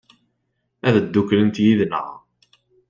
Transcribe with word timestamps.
Ad 0.87 0.95
dduklent 1.03 1.61
yid-neɣ? 1.63 2.07